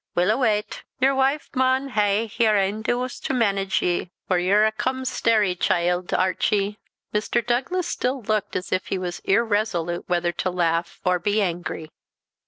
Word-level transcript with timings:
Weel 0.15 0.31
a 0.31 0.37
wat, 0.37 0.81
yer 0.99 1.13
wife 1.13 1.51
maun 1.55 1.89
hae 1.89 2.25
her 2.39 2.57
ain 2.57 2.81
adoos 2.81 3.19
to 3.21 3.35
manage 3.35 3.83
ye, 3.83 4.09
for 4.27 4.39
ye're 4.39 4.65
a 4.65 4.71
cumstairy 4.71 5.53
chield, 5.53 6.11
Archie." 6.11 6.79
Mr. 7.13 7.45
Douglas 7.45 7.87
still 7.87 8.23
looked 8.23 8.55
as 8.55 8.71
if 8.71 8.87
he 8.87 8.97
was 8.97 9.19
irresolute 9.25 10.09
whether 10.09 10.31
to 10.31 10.49
laugh 10.49 10.99
or 11.05 11.19
be 11.19 11.39
angry. 11.39 11.91